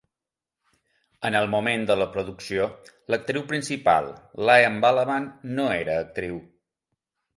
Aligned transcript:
En 1.29 1.35
el 1.39 1.49
moment 1.55 1.83
de 1.91 1.97
la 1.99 2.07
producció, 2.15 2.65
l'actriu 3.15 3.45
principal 3.53 4.09
Liane 4.47 4.83
Balaban 4.87 5.29
no 5.61 5.69
era 5.79 6.03
actriu. 6.07 6.45